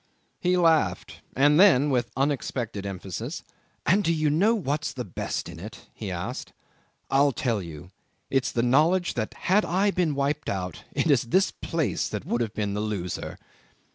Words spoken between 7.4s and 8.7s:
you. It's the